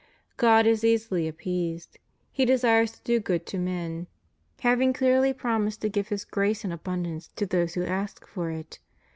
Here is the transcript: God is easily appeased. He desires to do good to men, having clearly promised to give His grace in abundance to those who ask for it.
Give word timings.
God 0.35 0.65
is 0.65 0.83
easily 0.83 1.27
appeased. 1.27 1.99
He 2.31 2.43
desires 2.43 2.93
to 2.93 3.03
do 3.03 3.19
good 3.19 3.45
to 3.45 3.59
men, 3.59 4.07
having 4.61 4.93
clearly 4.93 5.31
promised 5.31 5.81
to 5.81 5.89
give 5.89 6.07
His 6.07 6.25
grace 6.25 6.65
in 6.65 6.71
abundance 6.71 7.27
to 7.35 7.45
those 7.45 7.75
who 7.75 7.85
ask 7.85 8.25
for 8.25 8.49
it. 8.49 8.79